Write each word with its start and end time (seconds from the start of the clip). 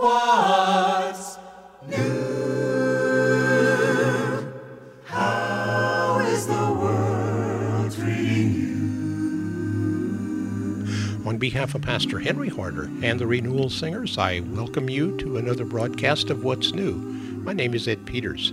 What's 0.00 1.38
new? 1.88 1.96
How 5.06 6.20
is 6.20 6.46
the 6.46 6.52
world 6.54 7.92
treating 7.92 8.54
you? 10.84 11.28
On 11.28 11.36
behalf 11.36 11.74
of 11.74 11.82
Pastor 11.82 12.20
Henry 12.20 12.48
Harder 12.48 12.84
and 13.02 13.18
the 13.18 13.26
Renewal 13.26 13.68
Singers, 13.70 14.16
I 14.18 14.38
welcome 14.38 14.88
you 14.88 15.16
to 15.16 15.36
another 15.36 15.64
broadcast 15.64 16.30
of 16.30 16.44
What's 16.44 16.72
New. 16.72 16.94
My 16.94 17.52
name 17.52 17.74
is 17.74 17.88
Ed 17.88 18.06
Peters. 18.06 18.52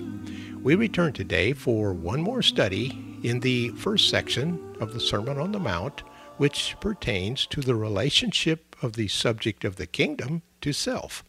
We 0.64 0.74
return 0.74 1.14
today 1.14 1.54
for 1.54 1.94
one 1.94 2.24
more 2.24 2.42
study 2.42 3.20
in 3.22 3.42
the 3.42 3.70
first 3.70 4.10
section 4.10 4.76
of 4.80 4.94
the 4.94 5.00
Sermon 5.00 5.38
on 5.38 5.52
the 5.52 5.60
Mount, 5.60 6.02
which 6.38 6.76
pertains 6.80 7.46
to 7.46 7.62
the 7.62 7.76
relationship 7.76 8.76
of 8.82 8.94
the 8.94 9.10
subject 9.10 9.64
of 9.64 9.76
the 9.76 9.86
kingdom 9.86 10.42
to 10.62 10.74
self. 10.74 11.24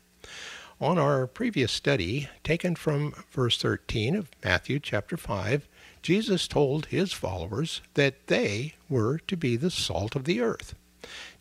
On 0.79 0.99
our 0.99 1.27
previous 1.27 1.73
study, 1.73 2.29
taken 2.45 2.75
from 2.75 3.15
verse 3.31 3.57
13 3.57 4.15
of 4.15 4.29
Matthew 4.45 4.79
chapter 4.79 5.17
5, 5.17 5.67
Jesus 6.03 6.47
told 6.47 6.87
his 6.87 7.15
followers 7.15 7.81
that 7.95 8.27
they 8.27 8.75
were 8.87 9.19
to 9.27 9.39
be 9.39 9.57
the 9.57 9.71
salt 9.71 10.15
of 10.15 10.25
the 10.25 10.43
earth. 10.43 10.75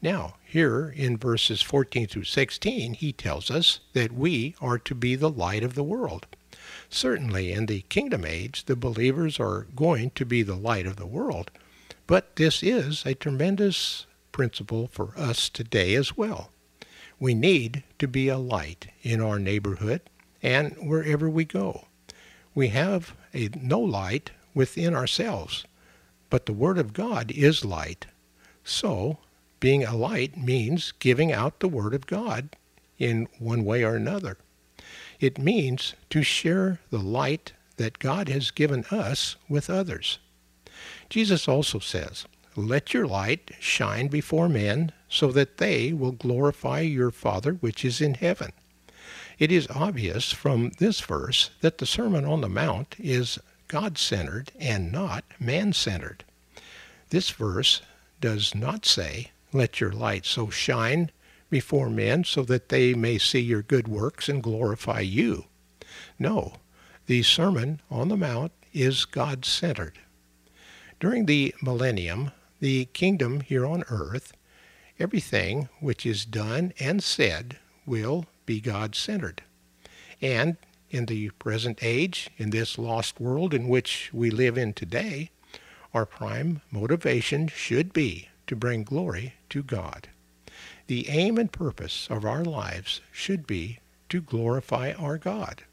Now, 0.01 0.35
here 0.45 0.93
in 0.95 1.17
verses 1.17 1.61
14 1.61 2.07
through 2.07 2.23
16, 2.23 2.93
he 2.93 3.11
tells 3.11 3.51
us 3.51 3.81
that 3.91 4.13
we 4.13 4.55
are 4.61 4.79
to 4.79 4.95
be 4.95 5.15
the 5.15 5.29
light 5.29 5.65
of 5.65 5.75
the 5.75 5.83
world. 5.83 6.27
Certainly, 6.89 7.51
in 7.51 7.65
the 7.65 7.81
kingdom 7.89 8.23
age, 8.23 8.63
the 8.63 8.77
believers 8.77 9.37
are 9.37 9.67
going 9.75 10.11
to 10.11 10.25
be 10.25 10.43
the 10.43 10.55
light 10.55 10.87
of 10.87 10.95
the 10.95 11.05
world, 11.05 11.51
but 12.07 12.37
this 12.37 12.63
is 12.63 13.05
a 13.05 13.13
tremendous 13.13 14.05
principle 14.31 14.87
for 14.87 15.11
us 15.17 15.49
today 15.49 15.93
as 15.93 16.15
well. 16.15 16.51
We 17.19 17.33
need 17.33 17.83
to 17.99 18.07
be 18.07 18.27
a 18.27 18.37
light 18.37 18.87
in 19.01 19.21
our 19.21 19.39
neighborhood 19.39 20.01
and 20.43 20.75
wherever 20.77 21.29
we 21.29 21.45
go. 21.45 21.85
We 22.53 22.69
have 22.69 23.15
a 23.33 23.49
no 23.61 23.79
light 23.79 24.31
within 24.53 24.93
ourselves, 24.93 25.65
but 26.29 26.45
the 26.45 26.53
Word 26.53 26.77
of 26.77 26.93
God 26.93 27.31
is 27.31 27.65
light. 27.65 28.07
So, 28.63 29.19
being 29.59 29.83
a 29.83 29.95
light 29.95 30.37
means 30.37 30.93
giving 30.99 31.31
out 31.31 31.59
the 31.59 31.67
Word 31.67 31.93
of 31.93 32.07
God 32.07 32.55
in 32.97 33.27
one 33.39 33.65
way 33.65 33.83
or 33.83 33.95
another. 33.95 34.37
It 35.19 35.37
means 35.37 35.95
to 36.09 36.23
share 36.23 36.79
the 36.89 36.99
light 36.99 37.53
that 37.77 37.99
God 37.99 38.29
has 38.29 38.51
given 38.51 38.85
us 38.91 39.35
with 39.49 39.69
others. 39.69 40.19
Jesus 41.09 41.47
also 41.47 41.79
says, 41.79 42.25
Let 42.57 42.93
your 42.93 43.05
light 43.05 43.51
shine 43.59 44.07
before 44.07 44.47
men 44.47 44.93
so 45.09 45.31
that 45.33 45.57
they 45.57 45.91
will 45.91 46.13
glorify 46.13 46.79
your 46.79 47.11
Father 47.11 47.53
which 47.55 47.83
is 47.83 47.99
in 47.99 48.13
heaven. 48.13 48.53
It 49.37 49.51
is 49.51 49.67
obvious 49.69 50.31
from 50.31 50.71
this 50.77 51.01
verse 51.01 51.49
that 51.59 51.79
the 51.79 51.85
Sermon 51.85 52.23
on 52.23 52.39
the 52.39 52.47
Mount 52.47 52.95
is 52.97 53.39
God 53.67 53.97
centered 53.97 54.53
and 54.57 54.89
not 54.89 55.25
man 55.37 55.73
centered. 55.73 56.23
This 57.09 57.29
verse 57.29 57.81
does 58.21 58.55
not 58.55 58.85
say, 58.85 59.31
Let 59.51 59.81
your 59.81 59.91
light 59.91 60.25
so 60.25 60.49
shine 60.49 61.11
before 61.49 61.89
men 61.89 62.23
so 62.23 62.43
that 62.43 62.69
they 62.69 62.93
may 62.93 63.17
see 63.17 63.41
your 63.41 63.61
good 63.61 63.89
works 63.89 64.29
and 64.29 64.41
glorify 64.41 65.01
you. 65.01 65.45
No, 66.17 66.53
the 67.07 67.21
Sermon 67.23 67.81
on 67.91 68.07
the 68.07 68.17
Mount 68.17 68.53
is 68.73 69.03
God 69.03 69.43
centered. 69.43 69.99
During 71.01 71.25
the 71.25 71.53
millennium, 71.61 72.31
the 72.65 72.85
kingdom 72.93 73.41
here 73.41 73.63
on 73.63 73.83
earth 73.91 74.33
everything 74.97 75.69
which 75.79 76.03
is 76.03 76.25
done 76.25 76.73
and 76.79 77.03
said 77.03 77.59
will 77.85 78.25
be 78.47 78.59
God 78.59 78.95
centered. 78.95 79.43
And 80.19 80.57
in 80.89 81.05
the 81.05 81.29
present 81.37 81.77
age, 81.83 82.31
in 82.37 82.49
this 82.49 82.79
lost 82.79 83.19
world 83.19 83.53
in 83.53 83.67
which 83.67 84.09
we 84.11 84.31
live 84.31 84.57
in 84.57 84.73
today, 84.73 85.29
our 85.93 86.07
prime 86.07 86.61
motivation 86.71 87.49
should 87.49 87.93
be 87.93 88.29
to 88.47 88.55
bring 88.55 88.83
glory 88.83 89.35
to 89.51 89.61
God. 89.61 90.09
The 90.87 91.07
aim 91.07 91.37
and 91.37 91.51
purpose 91.51 92.07
of 92.09 92.25
our 92.25 92.43
lives 92.43 92.99
should 93.11 93.45
be 93.45 93.77
to 94.09 94.21
glorify 94.21 94.91
our 94.93 95.19
God. 95.19 95.65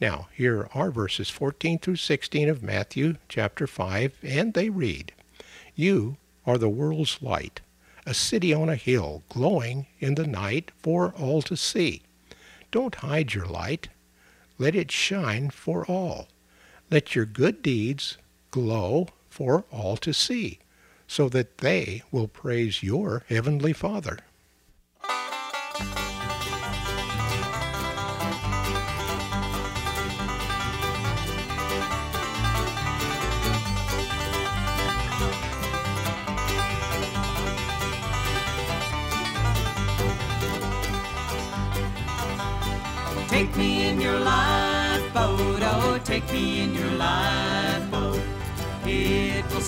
Now, 0.00 0.28
here 0.32 0.70
are 0.72 0.90
verses 0.90 1.28
14 1.28 1.78
through 1.78 1.96
16 1.96 2.48
of 2.48 2.62
Matthew 2.62 3.16
chapter 3.28 3.66
5, 3.66 4.16
and 4.22 4.54
they 4.54 4.70
read, 4.70 5.12
You 5.74 6.16
are 6.46 6.58
the 6.58 6.68
world's 6.68 7.22
light 7.22 7.60
a 8.06 8.14
city 8.14 8.52
on 8.52 8.68
a 8.68 8.76
hill, 8.76 9.22
glowing 9.28 9.86
in 9.98 10.14
the 10.14 10.26
night 10.26 10.70
for 10.82 11.12
all 11.18 11.42
to 11.42 11.56
see. 11.56 12.02
Don't 12.70 12.96
hide 12.96 13.34
your 13.34 13.46
light. 13.46 13.88
Let 14.58 14.74
it 14.74 14.90
shine 14.90 15.50
for 15.50 15.84
all. 15.86 16.28
Let 16.90 17.14
your 17.14 17.24
good 17.24 17.62
deeds 17.62 18.18
glow 18.50 19.08
for 19.28 19.64
all 19.70 19.96
to 19.98 20.12
see, 20.12 20.58
so 21.06 21.28
that 21.28 21.58
they 21.58 22.02
will 22.10 22.28
praise 22.28 22.82
your 22.82 23.22
heavenly 23.28 23.72
Father. 23.72 24.18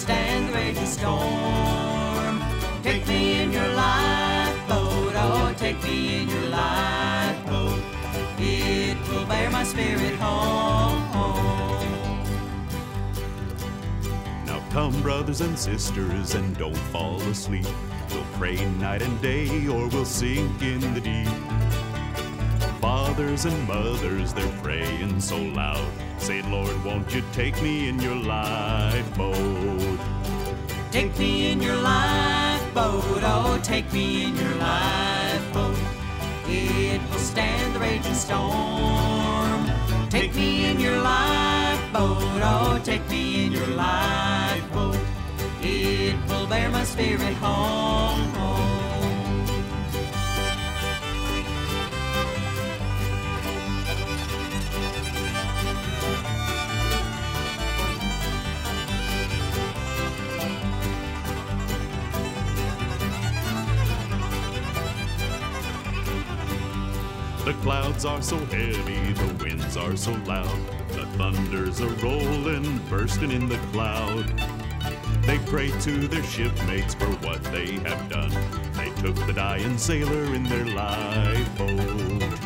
Stand 0.03 0.49
the 0.49 0.53
raging 0.53 0.87
storm. 0.87 2.43
Take 2.83 3.07
me 3.07 3.41
in 3.41 3.53
your 3.53 3.69
lifeboat, 3.69 5.13
oh, 5.15 5.55
take 5.57 5.81
me 5.85 6.23
in 6.23 6.29
your 6.29 6.49
lifeboat. 6.49 7.79
It 8.39 8.99
will 9.09 9.25
bear 9.27 9.49
my 9.51 9.63
spirit 9.63 10.17
home. 10.17 10.99
Now 14.45 14.61
come, 14.71 15.01
brothers 15.03 15.41
and 15.41 15.57
sisters, 15.57 16.35
and 16.35 16.59
don't 16.59 16.85
fall 16.93 17.21
asleep. 17.23 17.67
We'll 18.11 18.27
pray 18.39 18.57
night 18.81 19.03
and 19.03 19.23
day, 19.23 19.69
or 19.69 19.87
we'll 19.87 20.05
sink 20.05 20.61
in 20.63 20.81
the 20.95 21.01
deep. 21.01 21.52
Fathers 23.23 23.45
and 23.45 23.69
mothers, 23.69 24.33
they're 24.33 24.59
praying 24.65 25.21
so 25.21 25.37
loud. 25.37 25.87
Say, 26.19 26.43
Lord, 26.43 26.85
won't 26.85 27.15
you 27.15 27.23
take 27.31 27.55
me 27.63 27.89
in 27.89 28.01
your 28.01 28.17
lifeboat? 28.17 29.37
Take 30.91 31.17
me 31.17 31.53
in 31.53 31.63
your 31.63 31.77
lifeboat, 31.77 33.23
oh, 33.23 33.61
take 33.63 33.93
me 33.93 34.25
in 34.25 34.35
your 34.35 34.55
lifeboat. 34.57 35.79
It 36.49 37.01
will 37.13 37.19
stand 37.21 37.77
the 37.77 37.79
raging 37.79 38.15
storm. 38.15 39.71
Take 40.11 40.35
me 40.35 40.69
in 40.69 40.81
your 40.81 41.01
lifeboat, 41.01 42.43
oh, 42.43 42.81
take 42.83 43.09
me 43.09 43.47
in 43.47 43.53
your 43.53 43.69
lifeboat. 43.69 44.99
It 45.61 46.17
will 46.29 46.49
bear 46.49 46.71
my 46.71 46.83
spirit 46.83 47.35
home. 47.35 48.33
The 48.33 48.72
clouds 67.63 68.05
are 68.05 68.21
so 68.21 68.37
heavy, 68.47 69.13
the 69.13 69.45
winds 69.45 69.77
are 69.77 69.97
so 69.97 70.11
loud. 70.27 70.59
The 70.89 71.07
thunders 71.17 71.81
are 71.81 71.95
rolling, 72.05 72.79
bursting 72.91 73.31
in 73.31 73.49
the 73.49 73.59
cloud. 73.71 74.27
They 75.23 75.39
pray 75.47 75.71
to 75.83 76.09
their 76.09 76.25
shipmates 76.25 76.95
for 76.95 77.07
what 77.25 77.43
they 77.45 77.79
have 77.89 78.09
done. 78.09 78.33
They 78.73 78.91
took 79.01 79.15
the 79.27 79.33
dying 79.33 79.79
sailor 79.79 80.35
in 80.35 80.43
their 80.43 80.65
lifeboat. 80.65 82.39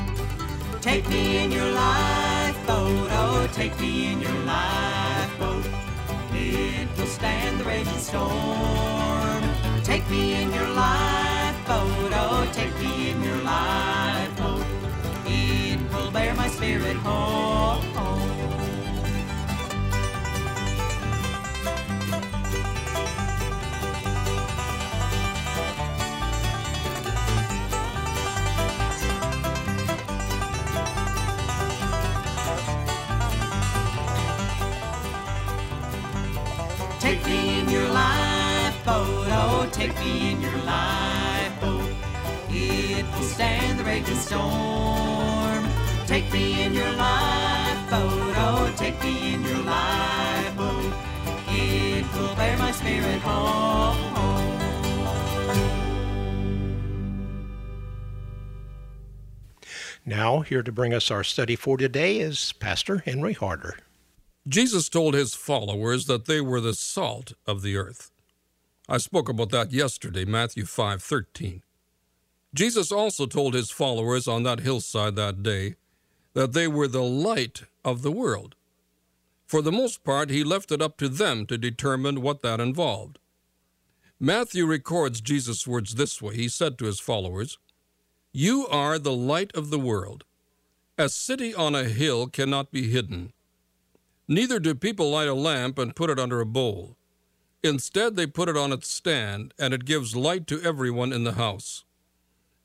Take 0.82 1.08
me 1.08 1.38
in 1.38 1.50
your 1.50 1.70
lifeboat, 1.70 3.08
oh, 3.12 3.48
take 3.54 3.78
me 3.80 4.12
in 4.12 4.20
your 4.20 4.38
lifeboat. 4.44 5.66
It 6.32 6.88
will 6.98 7.06
stand 7.06 7.58
the 7.58 7.64
raging 7.64 7.98
storm. 7.98 9.42
Take 9.82 10.08
me 10.10 10.34
in 10.34 10.52
your 10.52 10.68
lifeboat, 10.68 12.12
oh, 12.12 12.50
take 12.52 12.78
me 12.80 13.10
in 13.10 13.22
at 16.36 16.42
my 16.42 16.48
spirit 16.48 16.96
home. 16.96 17.82
Take 37.00 37.24
me 37.26 37.60
in 37.60 37.68
your 37.68 37.88
lifeboat, 37.88 39.28
oh, 39.30 39.68
take 39.72 39.96
me 40.00 40.32
in 40.32 40.40
your 40.40 40.56
lifeboat. 40.64 41.90
It 42.50 43.04
will 43.14 43.22
stand 43.22 43.78
the 43.78 43.84
raging 43.84 44.16
storm. 44.16 45.35
Take 46.16 46.32
me 46.32 46.62
in 46.62 46.72
your 46.72 46.92
lifeboat, 46.92 48.10
oh, 48.38 48.74
take 48.78 48.98
me 49.02 49.34
in 49.34 49.44
your 49.44 49.58
lifeboat. 49.58 50.94
It 51.48 52.06
will 52.14 52.34
bear 52.34 52.56
my 52.56 52.72
spirit 52.72 53.20
home. 53.20 53.98
Now, 60.06 60.40
here 60.40 60.62
to 60.62 60.72
bring 60.72 60.94
us 60.94 61.10
our 61.10 61.22
study 61.22 61.54
for 61.54 61.76
today 61.76 62.20
is 62.20 62.54
Pastor 62.54 63.02
Henry 63.04 63.34
Harder. 63.34 63.76
Jesus 64.48 64.88
told 64.88 65.12
his 65.12 65.34
followers 65.34 66.06
that 66.06 66.24
they 66.24 66.40
were 66.40 66.62
the 66.62 66.72
salt 66.72 67.34
of 67.46 67.60
the 67.60 67.76
earth. 67.76 68.10
I 68.88 68.96
spoke 68.96 69.28
about 69.28 69.50
that 69.50 69.70
yesterday, 69.70 70.24
Matthew 70.24 70.64
5:13. 70.64 71.60
Jesus 72.54 72.90
also 72.90 73.26
told 73.26 73.52
his 73.52 73.70
followers 73.70 74.26
on 74.26 74.44
that 74.44 74.60
hillside 74.60 75.14
that 75.16 75.42
day 75.42 75.74
that 76.36 76.52
they 76.52 76.68
were 76.68 76.86
the 76.86 77.02
light 77.02 77.62
of 77.82 78.02
the 78.02 78.12
world. 78.12 78.54
For 79.46 79.62
the 79.62 79.72
most 79.72 80.04
part, 80.04 80.28
he 80.28 80.44
left 80.44 80.70
it 80.70 80.82
up 80.82 80.98
to 80.98 81.08
them 81.08 81.46
to 81.46 81.56
determine 81.56 82.20
what 82.20 82.42
that 82.42 82.60
involved. 82.60 83.18
Matthew 84.20 84.66
records 84.66 85.22
Jesus' 85.22 85.66
words 85.66 85.94
this 85.94 86.20
way. 86.20 86.36
He 86.36 86.50
said 86.50 86.76
to 86.76 86.84
his 86.84 87.00
followers, 87.00 87.56
You 88.34 88.66
are 88.66 88.98
the 88.98 89.14
light 89.14 89.50
of 89.54 89.70
the 89.70 89.78
world. 89.78 90.24
A 90.98 91.08
city 91.08 91.54
on 91.54 91.74
a 91.74 91.84
hill 91.84 92.26
cannot 92.26 92.70
be 92.70 92.90
hidden. 92.90 93.32
Neither 94.28 94.60
do 94.60 94.74
people 94.74 95.08
light 95.08 95.28
a 95.28 95.34
lamp 95.34 95.78
and 95.78 95.96
put 95.96 96.10
it 96.10 96.18
under 96.18 96.42
a 96.42 96.46
bowl. 96.46 96.98
Instead, 97.62 98.14
they 98.14 98.26
put 98.26 98.50
it 98.50 98.58
on 98.58 98.74
its 98.74 98.88
stand, 98.88 99.54
and 99.58 99.72
it 99.72 99.86
gives 99.86 100.14
light 100.14 100.46
to 100.48 100.60
everyone 100.60 101.14
in 101.14 101.24
the 101.24 101.32
house. 101.32 101.84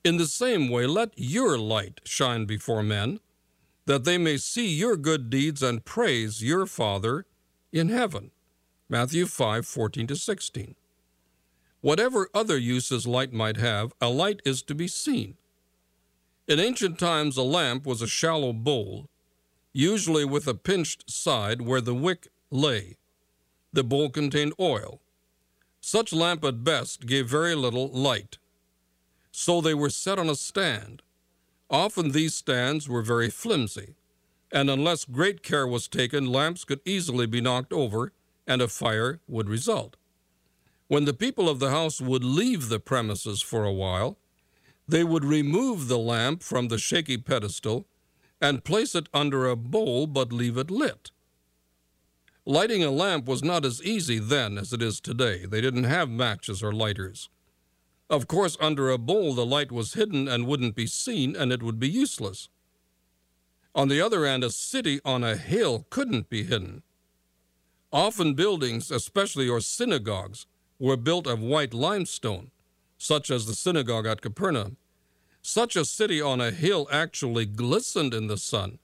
In 0.03 0.17
the 0.17 0.27
same 0.27 0.67
way, 0.67 0.85
let 0.87 1.13
your 1.15 1.57
light 1.57 2.01
shine 2.03 2.43
before 2.43 2.83
men, 2.83 3.21
that 3.85 4.03
they 4.03 4.17
may 4.17 4.37
see 4.37 4.67
your 4.67 4.95
good 4.95 5.29
deeds 5.29 5.63
and 5.63 5.85
praise 5.85 6.43
your 6.43 6.65
Father 6.65 7.25
in 7.71 7.89
heaven. 7.89 8.31
Matthew 8.89 9.25
5 9.25 9.65
14 9.65 10.07
to 10.07 10.15
16. 10.15 10.75
Whatever 11.81 12.29
other 12.33 12.57
uses 12.57 13.07
light 13.07 13.33
might 13.33 13.57
have, 13.57 13.93
a 13.99 14.09
light 14.09 14.41
is 14.45 14.61
to 14.63 14.75
be 14.75 14.87
seen. 14.87 15.35
In 16.47 16.59
ancient 16.59 16.99
times, 16.99 17.37
a 17.37 17.43
lamp 17.43 17.85
was 17.85 18.01
a 18.01 18.07
shallow 18.07 18.53
bowl 18.53 19.07
usually 19.73 20.25
with 20.25 20.47
a 20.47 20.53
pinched 20.53 21.09
side 21.09 21.61
where 21.61 21.81
the 21.81 21.95
wick 21.95 22.27
lay. 22.49 22.97
The 23.73 23.83
bowl 23.83 24.09
contained 24.09 24.53
oil. 24.59 25.01
Such 25.79 26.13
lamp 26.13 26.43
at 26.43 26.63
best 26.63 27.05
gave 27.05 27.29
very 27.29 27.55
little 27.55 27.87
light. 27.89 28.37
So 29.31 29.61
they 29.61 29.73
were 29.73 29.89
set 29.89 30.19
on 30.19 30.29
a 30.29 30.35
stand. 30.35 31.01
Often 31.71 32.11
these 32.11 32.35
stands 32.35 32.89
were 32.89 33.01
very 33.01 33.29
flimsy, 33.29 33.95
and 34.51 34.69
unless 34.69 35.05
great 35.05 35.41
care 35.41 35.65
was 35.65 35.87
taken, 35.87 36.25
lamps 36.25 36.65
could 36.65 36.81
easily 36.83 37.25
be 37.25 37.39
knocked 37.39 37.71
over 37.71 38.11
and 38.45 38.61
a 38.61 38.67
fire 38.67 39.21
would 39.25 39.47
result. 39.47 39.95
When 40.87 41.05
the 41.05 41.13
people 41.13 41.47
of 41.47 41.59
the 41.59 41.69
house 41.69 42.01
would 42.01 42.25
leave 42.25 42.67
the 42.67 42.81
premises 42.81 43.41
for 43.41 43.63
a 43.63 43.71
while, 43.71 44.17
they 44.85 45.05
would 45.05 45.23
remove 45.23 45.87
the 45.87 45.97
lamp 45.97 46.43
from 46.43 46.67
the 46.67 46.77
shaky 46.77 47.17
pedestal 47.17 47.87
and 48.41 48.65
place 48.65 48.93
it 48.93 49.07
under 49.13 49.47
a 49.47 49.55
bowl 49.55 50.07
but 50.07 50.33
leave 50.33 50.57
it 50.57 50.69
lit. 50.69 51.11
Lighting 52.45 52.83
a 52.83 52.91
lamp 52.91 53.25
was 53.25 53.43
not 53.43 53.63
as 53.63 53.81
easy 53.83 54.19
then 54.19 54.57
as 54.57 54.73
it 54.73 54.81
is 54.81 54.99
today. 54.99 55.45
They 55.45 55.61
didn't 55.61 55.85
have 55.85 56.09
matches 56.09 56.61
or 56.61 56.73
lighters. 56.73 57.29
Of 58.11 58.27
course, 58.27 58.57
under 58.59 58.89
a 58.89 58.97
bowl, 58.97 59.33
the 59.33 59.45
light 59.45 59.71
was 59.71 59.93
hidden 59.93 60.27
and 60.27 60.45
wouldn't 60.45 60.75
be 60.75 60.85
seen, 60.85 61.33
and 61.33 61.53
it 61.53 61.63
would 61.63 61.79
be 61.79 61.87
useless. 61.87 62.49
On 63.73 63.87
the 63.87 64.01
other 64.01 64.25
hand, 64.25 64.43
a 64.43 64.49
city 64.49 64.99
on 65.05 65.23
a 65.23 65.37
hill 65.37 65.87
couldn't 65.89 66.29
be 66.29 66.43
hidden. 66.43 66.83
Often 67.93 68.33
buildings, 68.33 68.91
especially 68.91 69.47
or 69.47 69.61
synagogues, 69.61 70.45
were 70.77 70.97
built 70.97 71.25
of 71.25 71.39
white 71.39 71.73
limestone, 71.73 72.51
such 72.97 73.31
as 73.31 73.45
the 73.45 73.55
synagogue 73.55 74.05
at 74.05 74.19
Capernaum. 74.19 74.75
Such 75.41 75.77
a 75.77 75.85
city 75.85 76.21
on 76.21 76.41
a 76.41 76.51
hill 76.51 76.89
actually 76.91 77.45
glistened 77.45 78.13
in 78.13 78.27
the 78.27 78.37
sun 78.37 78.79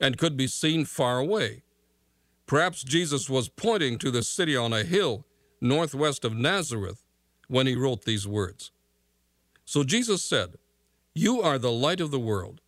and 0.00 0.18
could 0.18 0.36
be 0.36 0.48
seen 0.48 0.84
far 0.84 1.20
away. 1.20 1.62
Perhaps 2.46 2.82
Jesus 2.82 3.30
was 3.30 3.48
pointing 3.48 3.98
to 3.98 4.10
the 4.10 4.24
city 4.24 4.56
on 4.56 4.72
a 4.72 4.82
hill 4.82 5.24
northwest 5.60 6.24
of 6.24 6.34
Nazareth 6.34 7.04
when 7.48 7.66
he 7.66 7.74
wrote 7.74 8.04
these 8.04 8.26
words. 8.26 8.70
So 9.64 9.84
Jesus 9.84 10.22
said, 10.22 10.54
You 11.14 11.42
are 11.42 11.58
the 11.58 11.72
light 11.72 12.00
of 12.00 12.10
the 12.10 12.18
world. 12.18 12.60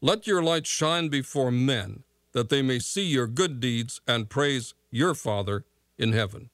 Let 0.00 0.26
your 0.26 0.42
light 0.42 0.66
shine 0.66 1.08
before 1.08 1.50
men, 1.50 2.02
that 2.32 2.48
they 2.48 2.60
may 2.60 2.78
see 2.78 3.04
your 3.04 3.26
good 3.26 3.60
deeds 3.60 4.00
and 4.06 4.28
praise 4.28 4.74
your 4.90 5.14
Father 5.14 5.64
in 5.96 6.12
heaven. 6.12 6.50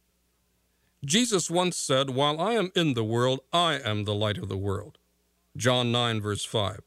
Jesus 1.05 1.50
once 1.50 1.76
said, 1.76 2.11
While 2.11 2.40
I 2.40 2.52
am 2.52 2.70
in 2.76 2.94
the 2.94 3.05
world, 3.05 3.40
I 3.52 3.75
am 3.75 4.05
the 4.05 4.14
light 4.14 4.38
of 4.38 4.49
the 4.49 4.56
world. 4.56 4.99
John 5.56 5.90
9, 5.90 6.20
verse 6.20 6.44
5. 6.44 6.81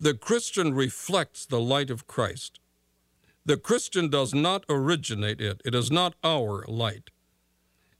The 0.00 0.14
Christian 0.14 0.74
reflects 0.74 1.46
the 1.46 1.60
light 1.60 1.88
of 1.88 2.06
Christ. 2.06 2.58
The 3.46 3.56
Christian 3.56 4.10
does 4.10 4.34
not 4.34 4.64
originate 4.68 5.40
it, 5.40 5.62
it 5.64 5.74
is 5.74 5.90
not 5.90 6.14
our 6.22 6.64
light. 6.68 7.10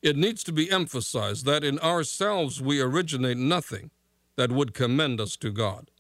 It 0.01 0.17
needs 0.17 0.45
to 0.45 0.53
be 0.53 0.71
emphasized 0.71 1.45
that 1.47 1.65
in 1.65 1.79
ourselves 1.81 2.63
we 2.63 2.81
originate 2.81 3.37
nothing 3.37 3.91
that 4.37 4.53
would 4.53 4.73
commend 4.75 5.21
us 5.21 5.37
to 5.39 5.51
God. 5.51 5.91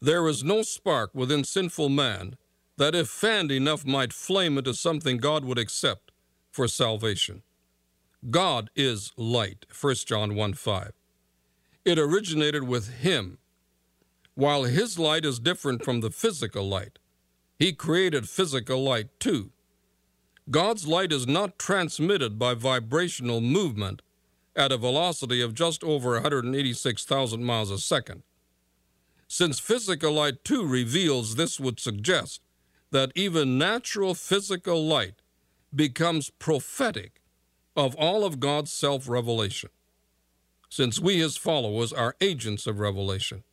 There 0.00 0.28
is 0.28 0.44
no 0.44 0.62
spark 0.62 1.14
within 1.14 1.44
sinful 1.44 1.88
man 1.88 2.36
that, 2.76 2.94
if 2.94 3.08
fanned 3.08 3.50
enough, 3.50 3.86
might 3.86 4.12
flame 4.12 4.58
into 4.58 4.74
something 4.74 5.16
God 5.16 5.44
would 5.44 5.58
accept 5.58 6.12
for 6.50 6.68
salvation. 6.68 7.42
God 8.30 8.68
is 8.76 9.12
light, 9.16 9.64
1 9.78 9.94
John 10.06 10.34
1 10.34 10.54
5. 10.54 10.92
It 11.86 11.98
originated 11.98 12.64
with 12.64 13.00
Him. 13.00 13.38
While 14.34 14.64
His 14.64 14.98
light 14.98 15.24
is 15.24 15.38
different 15.38 15.82
from 15.82 16.00
the 16.00 16.10
physical 16.10 16.68
light, 16.68 16.98
He 17.58 17.72
created 17.72 18.28
physical 18.28 18.82
light 18.82 19.08
too. 19.18 19.52
God's 20.50 20.86
light 20.86 21.10
is 21.10 21.26
not 21.26 21.58
transmitted 21.58 22.38
by 22.38 22.54
vibrational 22.54 23.40
movement 23.40 24.02
at 24.54 24.72
a 24.72 24.76
velocity 24.76 25.40
of 25.40 25.54
just 25.54 25.82
over 25.82 26.12
186,000 26.12 27.42
miles 27.42 27.70
a 27.70 27.78
second. 27.78 28.22
Since 29.26 29.58
physical 29.58 30.12
light 30.12 30.44
too 30.44 30.66
reveals, 30.66 31.36
this 31.36 31.58
would 31.58 31.80
suggest 31.80 32.42
that 32.90 33.10
even 33.14 33.58
natural 33.58 34.14
physical 34.14 34.84
light 34.84 35.22
becomes 35.74 36.30
prophetic 36.30 37.22
of 37.74 37.94
all 37.96 38.24
of 38.24 38.38
God's 38.38 38.70
self 38.70 39.08
revelation. 39.08 39.70
Since 40.68 41.00
we, 41.00 41.18
his 41.18 41.36
followers, 41.36 41.92
are 41.92 42.16
agents 42.20 42.66
of 42.66 42.80
revelation, 42.80 43.44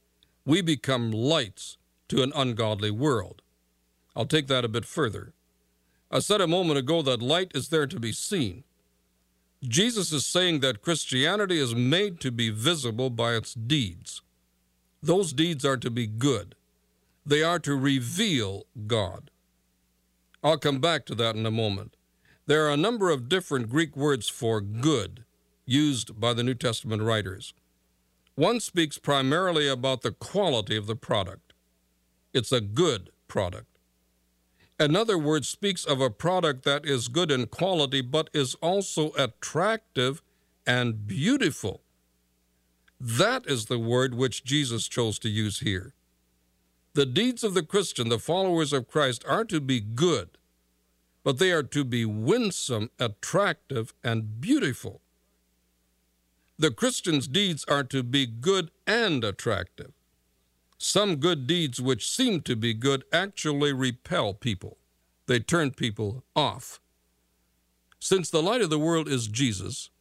we 0.45 0.61
become 0.61 1.11
lights 1.11 1.77
to 2.09 2.21
an 2.21 2.33
ungodly 2.35 2.91
world. 2.91 3.41
I'll 4.15 4.25
take 4.25 4.47
that 4.47 4.65
a 4.65 4.69
bit 4.69 4.85
further. 4.85 5.33
I 6.13 6.19
said 6.19 6.41
a 6.41 6.47
moment 6.47 6.77
ago 6.77 7.01
that 7.03 7.21
light 7.21 7.53
is 7.55 7.69
there 7.69 7.87
to 7.87 7.99
be 7.99 8.11
seen. 8.11 8.65
Jesus 9.63 10.11
is 10.11 10.25
saying 10.25 10.59
that 10.59 10.81
Christianity 10.81 11.57
is 11.57 11.73
made 11.73 12.19
to 12.19 12.31
be 12.31 12.49
visible 12.49 13.09
by 13.09 13.35
its 13.35 13.53
deeds. 13.53 14.21
Those 15.01 15.31
deeds 15.31 15.63
are 15.63 15.77
to 15.77 15.89
be 15.89 16.07
good, 16.07 16.55
they 17.25 17.43
are 17.43 17.59
to 17.59 17.75
reveal 17.75 18.65
God. 18.87 19.31
I'll 20.43 20.57
come 20.57 20.79
back 20.79 21.05
to 21.05 21.15
that 21.15 21.35
in 21.35 21.45
a 21.45 21.51
moment. 21.51 21.95
There 22.45 22.65
are 22.65 22.71
a 22.71 22.77
number 22.77 23.09
of 23.09 23.29
different 23.29 23.69
Greek 23.69 23.95
words 23.95 24.27
for 24.27 24.59
good 24.59 25.23
used 25.65 26.19
by 26.19 26.33
the 26.33 26.43
New 26.43 26.55
Testament 26.55 27.03
writers. 27.03 27.53
One 28.35 28.59
speaks 28.59 28.97
primarily 28.97 29.67
about 29.67 30.01
the 30.01 30.11
quality 30.11 30.75
of 30.75 30.87
the 30.87 30.95
product. 30.95 31.53
It's 32.33 32.51
a 32.51 32.59
good 32.59 33.11
product. 33.27 33.70
Another 34.81 35.15
word 35.15 35.45
speaks 35.45 35.85
of 35.85 36.01
a 36.01 36.09
product 36.09 36.65
that 36.65 36.87
is 36.87 37.07
good 37.07 37.29
in 37.29 37.45
quality 37.45 38.01
but 38.01 38.31
is 38.33 38.55
also 38.63 39.11
attractive 39.11 40.23
and 40.65 41.05
beautiful. 41.05 41.81
That 42.99 43.45
is 43.45 43.67
the 43.67 43.77
word 43.77 44.15
which 44.15 44.43
Jesus 44.43 44.87
chose 44.87 45.19
to 45.19 45.29
use 45.29 45.59
here. 45.59 45.93
The 46.95 47.05
deeds 47.05 47.43
of 47.43 47.53
the 47.53 47.61
Christian, 47.61 48.09
the 48.09 48.17
followers 48.17 48.73
of 48.73 48.87
Christ, 48.87 49.23
are 49.27 49.45
to 49.45 49.61
be 49.61 49.81
good, 49.81 50.39
but 51.23 51.37
they 51.37 51.51
are 51.51 51.61
to 51.61 51.83
be 51.83 52.03
winsome, 52.03 52.89
attractive, 52.97 53.93
and 54.03 54.41
beautiful. 54.41 55.01
The 56.57 56.71
Christian's 56.71 57.27
deeds 57.27 57.63
are 57.67 57.83
to 57.83 58.01
be 58.01 58.25
good 58.25 58.71
and 58.87 59.23
attractive. 59.23 60.00
Some 60.83 61.17
good 61.17 61.45
deeds 61.45 61.79
which 61.79 62.09
seem 62.09 62.41
to 62.41 62.55
be 62.55 62.73
good 62.73 63.03
actually 63.13 63.71
repel 63.71 64.33
people, 64.33 64.79
they 65.27 65.39
turn 65.39 65.69
people 65.71 66.23
off. 66.35 66.81
Since 67.99 68.31
the 68.31 68.41
light 68.41 68.61
of 68.61 68.71
the 68.71 68.79
world 68.79 69.07
is 69.07 69.27
Jesus, 69.27 69.91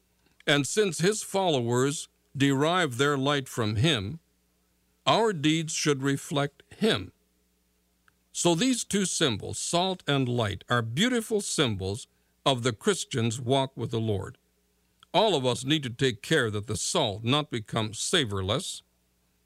And 0.47 0.67
since 0.67 1.01
his 1.01 1.23
followers 1.23 2.09
derive 2.35 2.97
their 2.97 3.19
light 3.19 3.47
from 3.47 3.77
him, 3.77 4.21
our 5.07 5.35
deeds 5.35 5.75
should 5.75 6.03
reflect 6.03 6.63
him. 6.75 7.13
So 8.33 8.55
these 8.55 8.83
two 8.83 9.05
symbols, 9.05 9.59
salt 9.59 10.03
and 10.07 10.31
light, 10.31 10.65
are 10.71 10.81
beautiful 10.81 11.43
symbols 11.43 12.07
of 12.47 12.63
the 12.63 12.73
Christian's 12.73 13.39
walk 13.39 13.77
with 13.77 13.91
the 13.91 14.01
Lord. 14.01 14.39
All 15.13 15.35
of 15.35 15.45
us 15.45 15.63
need 15.63 15.83
to 15.83 15.91
take 15.91 16.23
care 16.23 16.51
that 16.51 16.69
the 16.69 16.77
salt 16.79 17.23
not 17.23 17.51
become 17.51 17.93
savorless, 17.93 18.83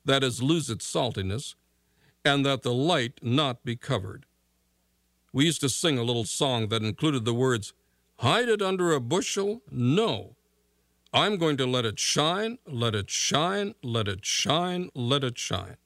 that 0.05 0.23
is, 0.23 0.43
lose 0.43 0.71
its 0.71 0.91
saltiness, 0.91 1.55
and 2.25 2.45
that 2.45 2.63
the 2.63 2.73
light 2.73 3.19
not 3.23 3.65
be 3.65 3.77
covered. 3.77 4.27
We 5.33 5.47
used 5.47 5.61
to 5.63 5.69
sing 5.69 5.99
a 5.99 6.05
little 6.05 6.25
song 6.25 6.69
that 6.69 6.83
included 6.83 7.25
the 7.25 7.35
words, 7.35 7.73
Hide 8.19 8.49
it 8.49 8.63
under 8.63 8.93
a 8.93 9.01
bushel? 9.01 9.63
No. 9.71 10.37
I'm 11.13 11.37
going 11.37 11.57
to 11.59 11.67
let 11.67 11.85
it 11.85 11.99
shine, 11.99 12.59
let 12.67 12.95
it 12.95 13.11
shine, 13.11 13.75
let 13.83 14.09
it 14.09 14.25
shine, 14.25 14.91
let 14.95 15.23
it 15.23 15.39
shine. 15.39 15.77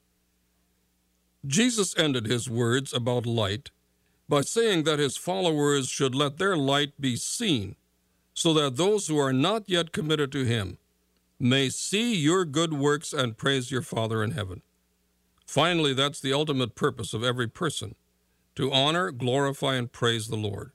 Jesus 1.45 1.95
ended 1.97 2.25
his 2.25 2.49
words 2.49 2.93
about 2.93 3.25
light 3.25 3.71
by 4.27 4.41
saying 4.41 4.83
that 4.83 4.99
his 4.99 5.17
followers 5.17 5.87
should 5.87 6.13
let 6.13 6.37
their 6.37 6.57
light 6.57 6.99
be 6.99 7.15
seen, 7.15 7.75
so 8.33 8.53
that 8.53 8.75
those 8.75 9.07
who 9.07 9.17
are 9.17 9.33
not 9.33 9.63
yet 9.67 9.91
committed 9.91 10.31
to 10.31 10.45
him 10.45 10.77
may 11.39 11.69
see 11.69 12.15
your 12.15 12.45
good 12.45 12.73
works 12.73 13.13
and 13.13 13.37
praise 13.37 13.71
your 13.71 13.81
Father 13.81 14.23
in 14.23 14.31
heaven. 14.31 14.61
Finally, 15.45 15.93
that's 15.93 16.19
the 16.19 16.33
ultimate 16.33 16.75
purpose 16.75 17.13
of 17.13 17.23
every 17.23 17.47
person 17.47 17.95
to 18.55 18.71
honor, 18.71 19.11
glorify, 19.11 19.75
and 19.75 19.91
praise 19.91 20.27
the 20.27 20.35
Lord. 20.35 20.71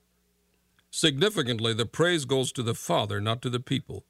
Significantly, 0.91 1.75
the 1.75 1.87
praise 1.87 2.25
goes 2.25 2.51
to 2.53 2.63
the 2.63 2.75
Father, 2.75 3.21
not 3.21 3.43
to 3.43 3.51
the 3.51 3.61
people. 3.61 4.05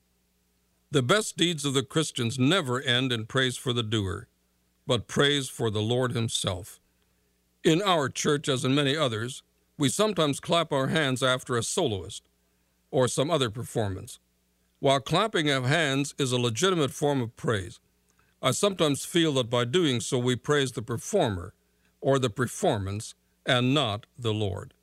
The 0.90 1.02
best 1.02 1.37
deeds 1.37 1.64
of 1.64 1.75
the 1.75 1.82
Christians 1.82 2.38
never 2.38 2.80
end 2.80 3.11
in 3.11 3.26
praise 3.26 3.56
for 3.56 3.73
the 3.73 3.82
doer 3.82 4.28
but 4.87 5.08
praise 5.08 5.49
for 5.49 5.70
the 5.70 5.82
Lord 5.82 6.12
Himself. 6.12 6.80
In 7.62 7.80
our 7.82 8.08
church, 8.08 8.49
as 8.49 8.64
in 8.64 8.75
many 8.75 8.96
others, 8.96 9.42
we 9.78 9.88
sometimes 9.88 10.40
clap 10.40 10.73
our 10.73 10.88
hands 10.88 11.23
after 11.23 11.56
a 11.56 11.62
soloist 11.62 12.28
or 12.90 13.08
some 13.08 13.30
other 13.30 13.50
performance. 13.50 14.18
While 14.81 15.00
clapping 15.00 15.50
of 15.50 15.64
hands 15.64 16.14
is 16.19 16.33
a 16.33 16.38
legitimate 16.38 16.90
form 16.90 17.21
of 17.23 17.37
praise, 17.37 17.81
I 18.43 18.50
sometimes 18.50 19.04
feel 19.04 19.33
that 19.35 19.49
by 19.49 19.64
doing 19.64 20.00
so 20.00 20.19
we 20.19 20.37
praise 20.37 20.73
the 20.73 20.83
performer 20.83 21.54
or 22.00 22.19
the 22.19 22.31
performance 22.31 23.14
and 23.47 23.73
not 23.73 24.07
the 24.19 24.35
Lord. 24.35 24.75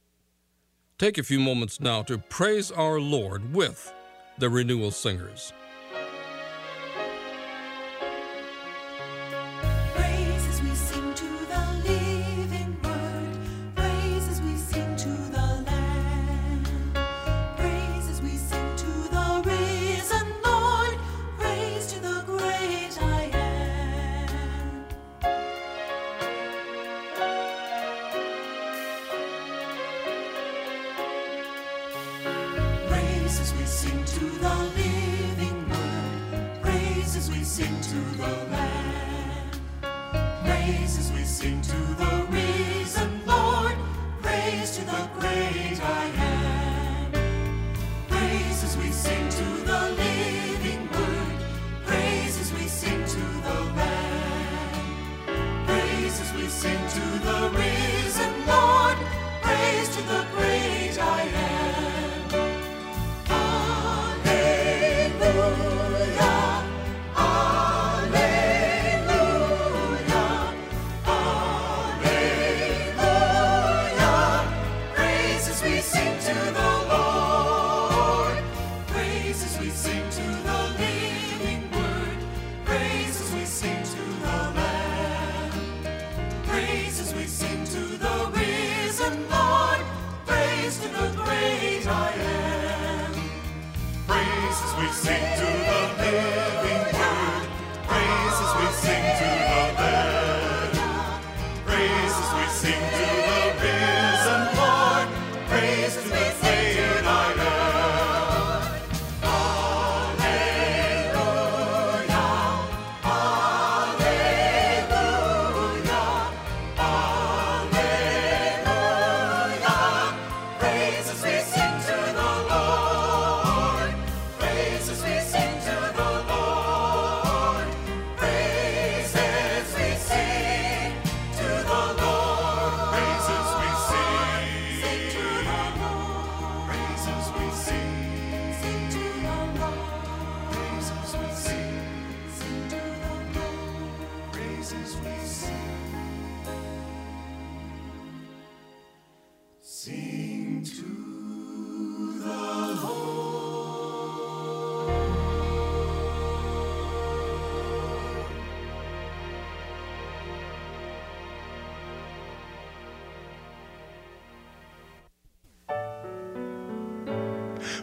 Take 0.98 1.17
a 1.17 1.24
few 1.24 1.39
moments 1.39 1.79
now 1.79 2.03
to 2.03 2.17
praise 2.17 2.71
our 2.71 3.00
Lord 3.00 3.53
with 3.53 3.93
the 4.38 4.50
Renewal 4.50 4.91
Singers. 4.91 5.53